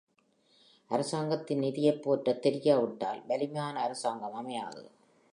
[0.89, 4.83] அரசாங்கத்தின் நிதியைப் போற்றத் தெரியவிட்டால் வலிமையான அரசாங்கம் அமையாது.